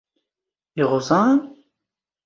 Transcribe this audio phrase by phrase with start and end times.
[0.81, 1.29] ⵉⵖⵥⴰⵏ?